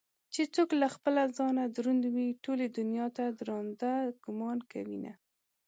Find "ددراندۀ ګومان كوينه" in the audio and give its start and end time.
3.29-5.13